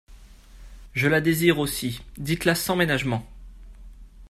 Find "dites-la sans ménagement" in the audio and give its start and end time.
2.17-3.23